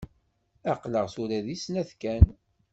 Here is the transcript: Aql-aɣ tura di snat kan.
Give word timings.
Aql-aɣ 0.71 1.05
tura 1.13 1.39
di 1.45 1.55
snat 1.63 1.91
kan. 2.01 2.25